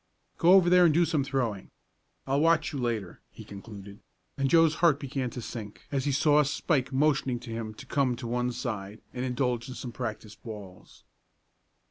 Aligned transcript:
"Go 0.39 0.53
over 0.53 0.67
there 0.67 0.85
and 0.85 0.91
do 0.95 1.05
some 1.05 1.23
throwing, 1.23 1.69
I'll 2.25 2.41
watch 2.41 2.73
you 2.73 2.79
later," 2.79 3.21
he 3.29 3.43
concluded, 3.45 3.99
and 4.35 4.49
Joe's 4.49 4.73
heart 4.81 4.99
began 4.99 5.29
to 5.29 5.43
sink 5.43 5.83
as 5.91 6.05
he 6.05 6.11
saw 6.11 6.41
Spike 6.41 6.91
motioning 6.91 7.39
to 7.41 7.51
him 7.51 7.75
to 7.75 7.85
come 7.85 8.15
to 8.15 8.25
one 8.25 8.51
side 8.51 8.99
and 9.13 9.23
indulge 9.23 9.69
in 9.69 9.75
some 9.75 9.91
practice 9.91 10.33
balls. 10.33 11.03